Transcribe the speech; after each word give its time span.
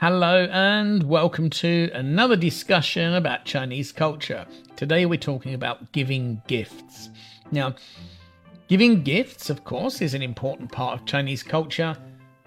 Hello, 0.00 0.48
and 0.50 1.02
welcome 1.02 1.50
to 1.50 1.90
another 1.92 2.34
discussion 2.34 3.16
about 3.16 3.44
Chinese 3.44 3.92
culture. 3.92 4.46
Today 4.74 5.04
we're 5.04 5.18
talking 5.18 5.52
about 5.52 5.92
giving 5.92 6.40
gifts. 6.46 7.10
Now, 7.52 7.74
giving 8.66 9.02
gifts, 9.02 9.50
of 9.50 9.62
course, 9.64 10.00
is 10.00 10.14
an 10.14 10.22
important 10.22 10.72
part 10.72 10.98
of 10.98 11.04
Chinese 11.04 11.42
culture 11.42 11.94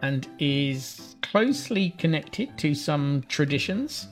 and 0.01 0.27
is 0.39 1.15
closely 1.21 1.91
connected 1.99 2.57
to 2.57 2.73
some 2.73 3.23
traditions. 3.29 4.07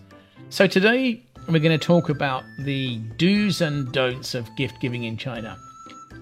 So, 0.51 0.67
today 0.67 1.23
we're 1.49 1.57
going 1.57 1.79
to 1.79 1.83
talk 1.83 2.09
about 2.09 2.43
the 2.59 2.99
do's 3.17 3.61
and 3.61 3.91
don'ts 3.91 4.35
of 4.35 4.55
gift 4.55 4.79
giving 4.79 5.05
in 5.05 5.17
China. 5.17 5.57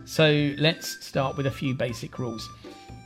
So, 0.06 0.54
let's 0.58 1.06
start 1.06 1.36
with 1.36 1.48
a 1.48 1.52
few 1.52 1.74
basic 1.74 2.18
rules. 2.18 2.48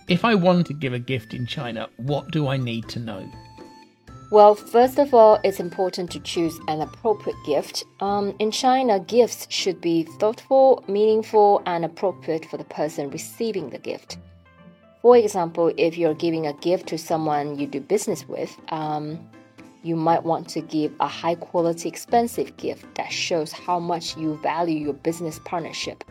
If 0.08 0.24
I 0.24 0.36
want 0.36 0.68
to 0.68 0.74
give 0.76 0.94
a 0.94 1.00
gift 1.00 1.34
in 1.34 1.48
China, 1.48 1.90
what 1.98 2.30
do 2.30 2.48
I 2.48 2.58
need 2.58 2.88
to 2.90 3.00
know? 3.00 3.28
Well, 4.34 4.56
first 4.56 4.98
of 4.98 5.14
all, 5.14 5.40
it's 5.44 5.60
important 5.60 6.10
to 6.10 6.20
choose 6.20 6.60
an 6.68 6.82
appropriate 6.82 7.38
gift. 7.46 7.84
Um, 8.00 8.34
in 8.40 8.50
China, 8.50 9.00
gifts 9.00 9.46
should 9.52 9.80
be 9.80 10.06
thoughtful, 10.18 10.84
meaningful, 10.88 11.62
and 11.68 11.86
appropriate 11.86 12.44
for 12.46 12.58
the 12.58 12.64
person 12.64 13.12
receiving 13.12 13.70
the 13.70 13.78
gift. 13.78 14.18
For 15.04 15.16
example, 15.16 15.72
if 15.78 16.00
you're 16.00 16.16
giving 16.16 16.48
a 16.48 16.54
gift 16.54 16.88
to 16.88 16.98
someone 16.98 17.60
you 17.60 17.68
do 17.68 17.80
business 17.80 18.28
with, 18.28 18.58
um, 18.70 19.20
you 19.84 19.96
might 19.96 20.24
want 20.24 20.50
to 20.50 20.62
give 20.62 20.92
a 21.00 21.08
high 21.08 21.36
quality, 21.36 21.88
expensive 21.88 22.58
gift 22.58 22.96
that 22.96 23.12
shows 23.12 23.52
how 23.52 23.80
much 23.80 24.18
you 24.18 24.40
value 24.42 24.80
your 24.80 24.94
business 24.94 25.40
partnership. 25.46 26.04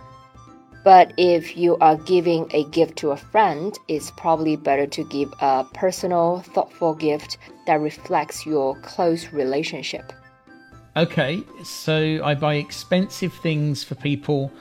But 0.85 1.13
if 1.17 1.57
you 1.57 1.77
are 1.79 1.97
giving 1.97 2.51
a 2.53 2.65
gift 2.65 2.97
to 2.99 3.11
a 3.11 3.17
friend, 3.17 3.79
it's 3.87 4.11
probably 4.13 4.57
better 4.57 4.87
to 4.87 5.05
give 5.05 5.33
a 5.41 5.65
personal, 5.75 6.41
thoughtful 6.41 6.95
gift 6.95 7.39
that 7.67 7.81
reflects 7.81 8.45
your 8.45 8.77
close 8.81 9.33
relationship. 9.33 10.13
Okay, 10.97 11.43
so 11.65 12.21
I 12.23 12.35
buy 12.35 12.55
expensive 12.55 13.33
things 13.35 13.85
for 13.85 13.95
people 13.95 14.53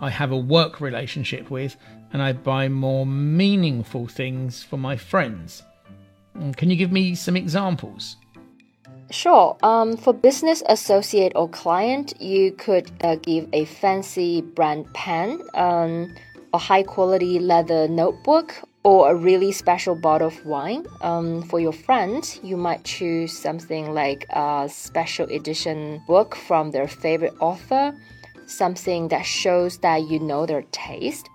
I 0.00 0.10
have 0.10 0.32
a 0.32 0.36
work 0.36 0.80
relationship 0.80 1.50
with, 1.50 1.76
and 2.12 2.22
I 2.22 2.32
buy 2.32 2.68
more 2.68 3.06
meaningful 3.06 4.06
things 4.06 4.62
for 4.62 4.78
my 4.78 4.96
friends. 4.96 5.62
Mm, 6.36 6.56
can 6.56 6.70
you 6.70 6.76
give 6.76 6.90
me 6.90 7.14
some 7.14 7.36
examples? 7.36 8.16
Sure. 9.10 9.56
Um, 9.62 9.96
for 9.96 10.12
business 10.12 10.62
associate 10.68 11.32
or 11.34 11.48
client, 11.48 12.20
you 12.20 12.52
could 12.52 12.90
uh, 13.02 13.16
give 13.16 13.48
a 13.52 13.64
fancy 13.64 14.40
brand 14.40 14.92
pen, 14.94 15.42
um, 15.54 16.14
a 16.52 16.58
high 16.58 16.84
quality 16.84 17.38
leather 17.38 17.88
notebook, 17.88 18.54
or 18.82 19.10
a 19.10 19.14
really 19.14 19.52
special 19.52 19.94
bottle 19.94 20.28
of 20.28 20.46
wine. 20.46 20.86
Um, 21.02 21.42
for 21.42 21.60
your 21.60 21.72
friend, 21.72 22.24
you 22.42 22.56
might 22.56 22.84
choose 22.84 23.36
something 23.36 23.92
like 23.92 24.26
a 24.30 24.68
special 24.70 25.26
edition 25.28 26.02
book 26.06 26.34
from 26.34 26.70
their 26.70 26.88
favorite 26.88 27.34
author, 27.40 27.94
something 28.46 29.08
that 29.08 29.26
shows 29.26 29.78
that 29.78 30.08
you 30.08 30.18
know 30.18 30.46
their 30.46 30.62
taste. 30.72 31.28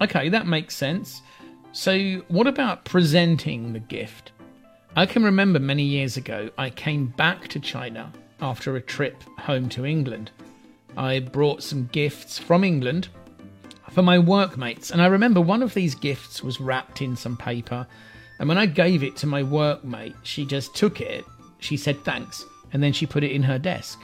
Okay, 0.00 0.28
that 0.28 0.46
makes 0.46 0.76
sense. 0.76 1.22
So, 1.72 2.22
what 2.28 2.46
about 2.46 2.84
presenting 2.84 3.72
the 3.72 3.80
gift? 3.80 4.32
I 4.96 5.06
can 5.06 5.24
remember 5.24 5.58
many 5.58 5.82
years 5.82 6.16
ago, 6.16 6.50
I 6.56 6.70
came 6.70 7.06
back 7.06 7.48
to 7.48 7.58
China 7.58 8.12
after 8.40 8.76
a 8.76 8.80
trip 8.80 9.20
home 9.40 9.68
to 9.70 9.84
England. 9.84 10.30
I 10.96 11.18
brought 11.18 11.64
some 11.64 11.88
gifts 11.90 12.38
from 12.38 12.62
England 12.62 13.08
for 13.90 14.02
my 14.02 14.20
workmates, 14.20 14.92
and 14.92 15.02
I 15.02 15.06
remember 15.06 15.40
one 15.40 15.64
of 15.64 15.74
these 15.74 15.96
gifts 15.96 16.44
was 16.44 16.60
wrapped 16.60 17.02
in 17.02 17.16
some 17.16 17.36
paper. 17.36 17.88
And 18.38 18.48
when 18.48 18.56
I 18.56 18.66
gave 18.66 19.02
it 19.02 19.16
to 19.16 19.26
my 19.26 19.42
workmate, 19.42 20.14
she 20.22 20.46
just 20.46 20.76
took 20.76 21.00
it, 21.00 21.24
she 21.58 21.76
said 21.76 22.04
thanks, 22.04 22.44
and 22.72 22.80
then 22.80 22.92
she 22.92 23.04
put 23.04 23.24
it 23.24 23.32
in 23.32 23.42
her 23.42 23.58
desk. 23.58 24.00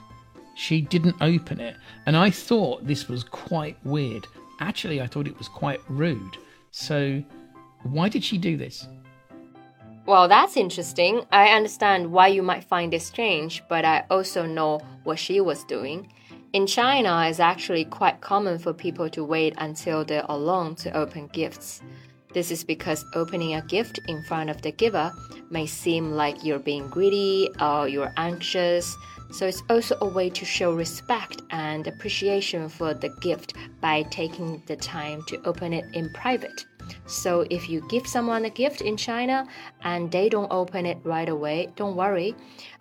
She 0.56 0.80
didn't 0.80 1.16
open 1.20 1.60
it, 1.60 1.76
and 2.06 2.16
I 2.16 2.30
thought 2.30 2.84
this 2.84 3.08
was 3.08 3.22
quite 3.22 3.76
weird. 3.84 4.26
Actually, 4.58 5.00
I 5.00 5.06
thought 5.06 5.28
it 5.28 5.38
was 5.38 5.48
quite 5.48 5.80
rude. 5.88 6.36
So, 6.72 7.22
why 7.84 8.08
did 8.08 8.24
she 8.24 8.38
do 8.38 8.56
this? 8.56 8.88
Well, 10.10 10.26
that's 10.26 10.56
interesting. 10.56 11.24
I 11.30 11.50
understand 11.50 12.10
why 12.10 12.26
you 12.26 12.42
might 12.42 12.64
find 12.64 12.92
it 12.92 13.00
strange, 13.00 13.62
but 13.68 13.84
I 13.84 14.02
also 14.10 14.44
know 14.44 14.80
what 15.04 15.20
she 15.20 15.40
was 15.40 15.62
doing. 15.62 16.12
In 16.52 16.66
China, 16.66 17.28
it's 17.28 17.38
actually 17.38 17.84
quite 17.84 18.20
common 18.20 18.58
for 18.58 18.72
people 18.72 19.08
to 19.08 19.22
wait 19.22 19.54
until 19.58 20.04
they're 20.04 20.26
alone 20.28 20.74
to 20.82 20.96
open 20.96 21.28
gifts. 21.28 21.80
This 22.34 22.50
is 22.50 22.64
because 22.64 23.04
opening 23.14 23.54
a 23.54 23.62
gift 23.62 24.00
in 24.08 24.24
front 24.24 24.50
of 24.50 24.60
the 24.62 24.72
giver 24.72 25.12
may 25.48 25.66
seem 25.66 26.10
like 26.10 26.42
you're 26.42 26.58
being 26.58 26.88
greedy 26.88 27.48
or 27.60 27.86
you're 27.86 28.12
anxious. 28.16 28.96
So 29.30 29.46
it's 29.46 29.62
also 29.70 29.96
a 30.00 30.08
way 30.08 30.28
to 30.30 30.44
show 30.44 30.74
respect 30.74 31.40
and 31.50 31.86
appreciation 31.86 32.68
for 32.68 32.94
the 32.94 33.10
gift 33.20 33.54
by 33.80 34.02
taking 34.10 34.60
the 34.66 34.74
time 34.74 35.22
to 35.28 35.40
open 35.44 35.72
it 35.72 35.84
in 35.94 36.12
private. 36.14 36.64
So 37.06 37.46
if 37.50 37.68
you 37.68 37.86
give 37.88 38.06
someone 38.06 38.44
a 38.44 38.50
gift 38.50 38.80
in 38.80 38.96
China 38.96 39.46
and 39.82 40.10
they 40.10 40.28
don't 40.28 40.50
open 40.50 40.86
it 40.86 40.98
right 41.04 41.28
away, 41.28 41.68
don't 41.76 41.96
worry. 41.96 42.34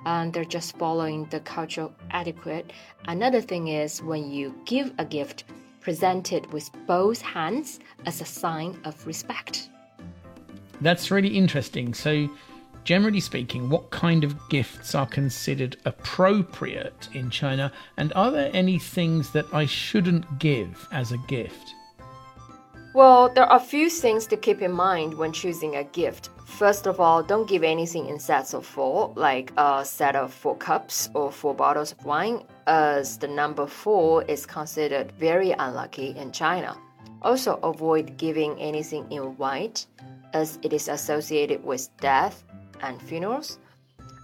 Um, 0.06 0.32
they're 0.32 0.46
just 0.46 0.78
following 0.78 1.26
the 1.26 1.40
cultural 1.42 1.94
etiquette. 2.12 2.72
Another 3.08 3.42
thing 3.42 3.68
is 3.68 4.02
when 4.02 4.32
you 4.32 4.56
give 4.66 4.94
a 4.98 5.06
gift, 5.06 5.46
present 5.82 6.34
it 6.34 6.52
with 6.52 6.70
both 6.88 7.22
hands 7.22 7.80
as 8.06 8.22
a 8.22 8.26
sign 8.26 8.80
of 8.86 9.06
respect. 9.08 9.70
That's 10.82 11.12
really 11.12 11.36
interesting. 11.38 11.94
So, 11.94 12.30
generally 12.84 13.20
speaking, 13.20 13.70
what 13.70 13.90
kind 13.90 14.24
of 14.24 14.36
gifts 14.50 14.96
are 14.96 15.06
considered 15.06 15.78
appropriate 15.86 17.10
in 17.14 17.30
China? 17.30 17.72
And 17.98 18.14
are 18.14 18.32
there 18.32 18.50
any 18.54 18.80
things 18.80 19.32
that 19.32 19.46
I 19.54 19.66
shouldn't 19.66 20.40
give 20.40 20.88
as 20.92 21.12
a 21.12 21.18
gift? 21.28 21.76
Well, 22.92 23.30
there 23.30 23.46
are 23.46 23.58
a 23.58 23.64
few 23.64 23.88
things 23.88 24.26
to 24.28 24.38
keep 24.38 24.64
in 24.64 24.72
mind 24.72 25.14
when 25.14 25.32
choosing 25.32 25.76
a 25.76 25.84
gift. 25.84 26.30
First 26.46 26.88
of 26.88 27.00
all, 27.00 27.22
don't 27.22 27.48
give 27.48 27.64
anything 27.64 28.08
in 28.08 28.18
sets 28.18 28.56
of 28.56 28.66
four, 28.66 29.14
like 29.16 29.54
a 29.58 29.86
set 29.86 30.16
of 30.16 30.34
four 30.34 30.58
cups 30.58 31.08
or 31.14 31.32
four 31.32 31.54
bottles 31.54 31.92
of 31.92 32.04
wine, 32.04 32.44
as 32.66 33.20
the 33.20 33.28
number 33.28 33.68
four 33.68 34.24
is 34.24 34.48
considered 34.48 35.12
very 35.12 35.52
unlucky 35.52 36.16
in 36.18 36.32
China. 36.32 36.76
Also, 37.22 37.60
avoid 37.62 38.18
giving 38.18 38.58
anything 38.60 39.06
in 39.12 39.38
white, 39.38 39.86
as 40.34 40.58
it 40.64 40.74
is 40.74 40.88
associated 40.88 41.64
with 41.64 41.96
death 41.98 42.44
and 42.82 43.00
funerals. 43.04 43.60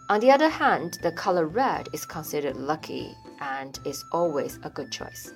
On 0.09 0.19
the 0.19 0.31
other 0.31 0.49
hand, 0.49 0.97
the 1.03 1.11
color 1.11 1.45
red 1.45 1.87
is 1.93 2.03
considered 2.03 2.55
lucky 2.55 3.15
and 3.39 3.79
is 3.85 4.03
always 4.11 4.57
a 4.63 4.71
good 4.71 4.91
choice. 4.91 5.31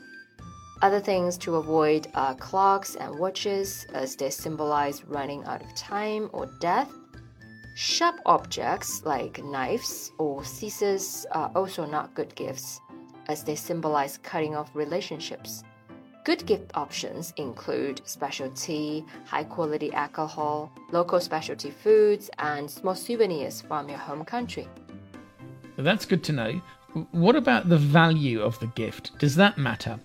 Other 0.81 1.01
things 1.01 1.38
to 1.40 1.57
avoid 1.57 2.08
are 2.16 2.35
clocks 2.35 2.96
and 2.96 3.20
watches, 3.20 3.85
as 3.93 4.16
they 4.16 4.29
symbolize 4.29 5.03
running 5.03 5.43
out 5.43 5.61
of 5.61 5.76
time 5.76 6.29
or 6.31 6.46
death. 6.61 6.90
Sharp 7.76 8.22
objects 8.26 9.03
like 9.03 9.43
knives 9.43 10.14
or 10.17 10.46
scissors 10.46 11.26
are 11.34 11.52
also 11.53 11.85
not 11.85 12.14
good 12.14 12.34
gifts, 12.35 12.79
as 13.28 13.43
they 13.43 13.55
symbolize 13.55 14.20
cutting 14.20 14.55
off 14.55 14.73
relationships. 14.73 15.64
Good 16.23 16.46
gift 16.46 16.72
options 16.76 17.34
include 17.35 18.02
specialty, 18.05 19.05
high 19.26 19.43
quality 19.43 19.91
alcohol, 19.91 20.72
local 20.91 21.20
specialty 21.20 21.72
foods, 21.72 22.29
and 22.40 22.72
small 22.72 22.96
souvenirs 22.96 23.59
from 23.61 23.90
your 23.90 23.97
home 23.97 24.23
country. 24.23 24.67
That's 25.78 26.05
good 26.05 26.23
to 26.26 26.31
know. 26.31 26.61
What 27.11 27.35
about 27.35 27.67
the 27.67 27.78
value 27.78 28.41
of 28.41 28.58
the 28.59 28.67
gift? 28.67 29.17
Does 29.20 29.35
that 29.35 29.58
matter? 29.58 29.99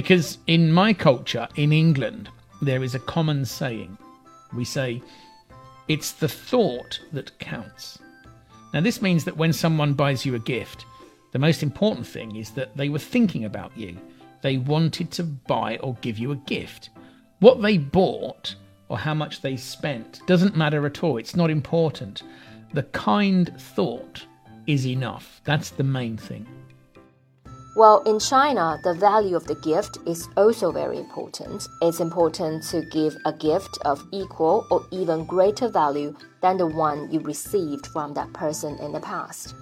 Because 0.00 0.38
in 0.46 0.72
my 0.72 0.94
culture, 0.94 1.46
in 1.56 1.74
England, 1.74 2.30
there 2.62 2.82
is 2.82 2.94
a 2.94 3.00
common 3.00 3.44
saying. 3.44 3.98
We 4.54 4.64
say, 4.64 5.02
it's 5.88 6.12
the 6.12 6.26
thought 6.26 6.98
that 7.12 7.38
counts. 7.38 7.98
Now, 8.72 8.80
this 8.80 9.02
means 9.02 9.26
that 9.26 9.36
when 9.36 9.52
someone 9.52 9.92
buys 9.92 10.24
you 10.24 10.34
a 10.34 10.38
gift, 10.38 10.86
the 11.32 11.38
most 11.38 11.62
important 11.62 12.06
thing 12.06 12.34
is 12.36 12.48
that 12.52 12.74
they 12.78 12.88
were 12.88 12.98
thinking 12.98 13.44
about 13.44 13.76
you. 13.76 13.98
They 14.40 14.56
wanted 14.56 15.10
to 15.10 15.22
buy 15.22 15.76
or 15.82 15.98
give 16.00 16.18
you 16.18 16.32
a 16.32 16.36
gift. 16.46 16.88
What 17.40 17.60
they 17.60 17.76
bought 17.76 18.54
or 18.88 18.96
how 18.96 19.12
much 19.12 19.42
they 19.42 19.58
spent 19.58 20.22
doesn't 20.26 20.56
matter 20.56 20.86
at 20.86 21.04
all. 21.04 21.18
It's 21.18 21.36
not 21.36 21.50
important. 21.50 22.22
the 22.72 22.84
kind 22.84 23.52
thought 23.60 24.24
is 24.66 24.86
enough. 24.86 25.42
That's 25.44 25.68
the 25.68 25.84
main 25.84 26.16
thing. 26.16 26.46
Well, 27.76 28.02
in 28.02 28.18
China, 28.18 28.80
the 28.82 28.94
value 28.94 29.36
of 29.36 29.46
the 29.46 29.54
gift 29.54 29.98
is 30.04 30.28
also 30.36 30.72
very 30.72 30.98
important. 30.98 31.68
It's 31.80 32.00
important 32.00 32.64
to 32.70 32.84
give 32.86 33.16
a 33.24 33.32
gift 33.32 33.78
of 33.84 34.04
equal 34.10 34.66
or 34.72 34.84
even 34.90 35.24
greater 35.24 35.68
value 35.68 36.16
than 36.42 36.56
the 36.56 36.66
one 36.66 37.10
you 37.12 37.20
received 37.20 37.86
from 37.86 38.12
that 38.14 38.32
person 38.32 38.76
in 38.80 38.90
the 38.90 38.98
past. 39.00 39.54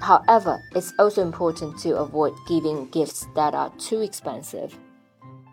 However, 0.00 0.60
it's 0.74 0.92
also 0.98 1.22
important 1.22 1.78
to 1.78 1.96
avoid 1.96 2.34
giving 2.48 2.90
gifts 2.90 3.28
that 3.36 3.54
are 3.54 3.70
too 3.78 4.00
expensive, 4.00 4.76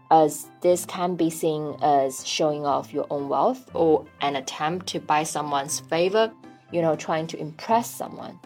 as 0.10 0.48
this 0.62 0.86
can 0.86 1.16
be 1.16 1.30
seen 1.30 1.78
as 1.84 2.25
showing 2.28 2.66
off 2.66 2.92
your 2.92 3.06
own 3.12 3.30
wealth 3.30 3.69
or 3.75 4.06
an 4.22 4.36
attempt 4.36 4.88
to 4.88 5.00
buy 5.00 5.24
someone's 5.24 5.80
favor, 5.80 6.31
you 6.72 6.81
know, 6.81 6.96
trying 6.96 7.28
to 7.28 7.39
impress 7.39 7.89
someone. 7.89 8.39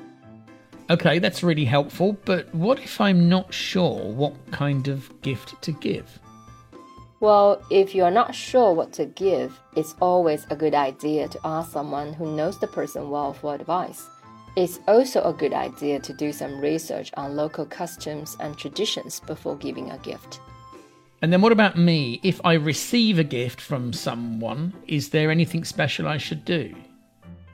Okay, 0.89 1.19
that's 1.19 1.44
really 1.44 1.66
helpful, 1.66 2.18
but 2.24 2.54
what 2.56 2.80
if 2.80 3.01
I'm 3.01 3.28
not 3.28 3.54
sure 3.54 4.00
what 4.13 4.34
kind 4.51 4.88
of 4.88 5.22
gift 5.22 5.62
to 5.63 5.74
give? 5.74 6.19
Well, 7.19 7.62
if 7.69 7.94
you're 7.94 8.12
not 8.12 8.34
sure 8.34 8.74
what 8.74 8.94
to 8.94 9.06
give, 9.06 9.60
it's 9.75 9.95
always 10.00 10.45
a 10.50 10.56
good 10.56 10.75
idea 10.75 11.28
to 11.28 11.39
ask 11.44 11.72
someone 11.72 12.13
who 12.13 12.36
knows 12.36 12.60
the 12.60 12.68
person 12.68 13.10
well 13.10 13.34
for 13.34 13.54
advice. 13.54 14.07
It's 14.56 14.80
also 14.88 15.22
a 15.24 15.34
good 15.34 15.54
idea 15.54 16.00
to 16.00 16.13
do 16.13 16.31
some 16.31 16.62
research 16.62 17.12
on 17.18 17.36
local 17.36 17.66
customs 17.66 18.38
and 18.40 18.57
traditions 18.57 19.19
before 19.19 19.57
giving 19.57 19.92
a 19.92 19.98
gift. 19.98 20.40
And 21.22 21.33
then 21.33 21.42
what 21.42 21.51
about 21.51 21.78
me? 21.78 22.19
If 22.24 22.40
I 22.45 22.54
receive 22.54 23.19
a 23.19 23.24
gift 23.24 23.60
from 23.60 23.92
someone, 23.92 24.74
is 24.88 25.10
there 25.10 25.31
anything 25.31 25.66
special 25.66 26.07
I 26.07 26.18
should 26.18 26.45
do? 26.45 26.74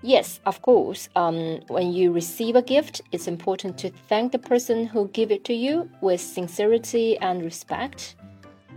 Yes, 0.05 0.41
of 0.45 0.61
course. 0.61 1.07
Um, 1.15 1.61
when 1.69 1.93
you 1.93 2.11
receive 2.11 2.57
a 2.57 2.61
gift, 2.61 3.01
it's 3.13 3.25
important 3.25 3.77
to 3.79 3.89
thank 4.09 4.33
the 4.33 4.37
person 4.37 4.85
who 4.85 5.07
gave 5.07 5.31
it 5.31 5.45
to 5.45 5.53
you 5.53 5.89
with 6.01 6.19
sincerity 6.19 7.17
and 7.19 7.41
respect. 7.41 8.15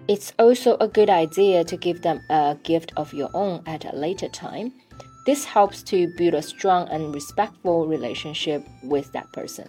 It's 0.06 0.32
also 0.38 0.76
a 0.78 0.86
good 0.86 1.10
idea 1.10 1.64
to 1.64 1.76
give 1.76 2.02
them 2.02 2.20
a 2.30 2.56
gift 2.62 2.92
of 2.96 3.12
your 3.12 3.28
own 3.34 3.64
at 3.66 3.84
a 3.84 3.96
later 3.96 4.28
time. 4.28 4.72
This 5.26 5.44
helps 5.44 5.82
to 5.90 6.06
build 6.16 6.34
a 6.34 6.42
strong 6.42 6.88
and 6.90 7.12
respectful 7.12 7.88
relationship 7.88 8.64
with 8.84 9.10
that 9.10 9.32
person. 9.32 9.68